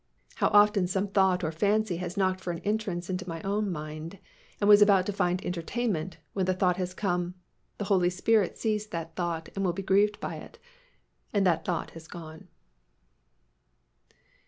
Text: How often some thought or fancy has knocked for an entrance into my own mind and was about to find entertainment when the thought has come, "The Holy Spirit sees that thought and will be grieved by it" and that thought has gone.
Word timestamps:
How 0.37 0.47
often 0.47 0.87
some 0.87 1.09
thought 1.09 1.43
or 1.43 1.51
fancy 1.51 1.97
has 1.97 2.17
knocked 2.17 2.41
for 2.41 2.49
an 2.49 2.57
entrance 2.63 3.07
into 3.07 3.29
my 3.29 3.39
own 3.43 3.71
mind 3.71 4.17
and 4.59 4.67
was 4.67 4.81
about 4.81 5.05
to 5.05 5.13
find 5.13 5.45
entertainment 5.45 6.17
when 6.33 6.47
the 6.47 6.55
thought 6.55 6.77
has 6.77 6.95
come, 6.95 7.35
"The 7.77 7.85
Holy 7.85 8.09
Spirit 8.09 8.57
sees 8.57 8.87
that 8.87 9.15
thought 9.15 9.49
and 9.55 9.63
will 9.63 9.73
be 9.73 9.83
grieved 9.83 10.19
by 10.19 10.37
it" 10.37 10.57
and 11.33 11.45
that 11.45 11.65
thought 11.65 11.91
has 11.91 12.07
gone. 12.07 12.47